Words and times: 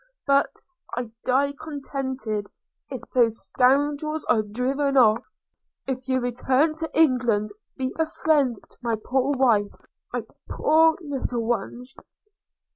but 0.25 0.49
I 0.97 1.11
die 1.25 1.53
contented 1.59 2.47
if 2.89 3.03
those 3.13 3.37
scoundrels 3.39 4.25
are 4.25 4.41
driven 4.41 4.97
off.– 4.97 5.23
If 5.87 6.07
you 6.09 6.19
return 6.19 6.73
to 6.77 6.89
England, 6.99 7.51
be 7.77 7.93
a 7.99 8.07
friend 8.07 8.55
to 8.55 8.77
my 8.81 8.95
poor 8.95 9.37
wife– 9.37 9.71
to 9.79 9.87
my 10.11 10.23
poor 10.49 10.97
little 11.01 11.45
ones!' 11.45 11.95